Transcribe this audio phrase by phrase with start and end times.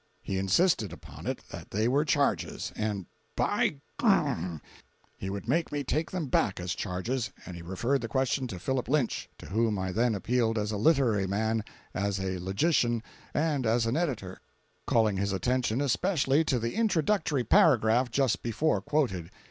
[0.23, 3.05] He insisted upon it that they were charges, and
[3.37, 3.75] "By—,"
[5.19, 8.57] he would make me take them back as charges, and he referred the question to
[8.57, 13.03] Philip Lynch, to whom I then appealed as a literary man, as a logician,
[13.35, 14.41] and as an editor,
[14.87, 19.29] calling his attention especially to the introductory paragraph just before quoted.